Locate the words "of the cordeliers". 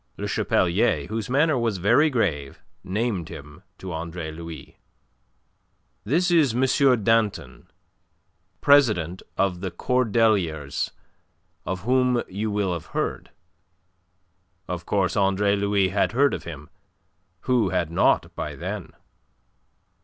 9.37-10.89